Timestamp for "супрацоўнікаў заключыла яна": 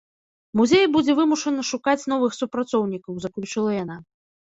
2.41-4.05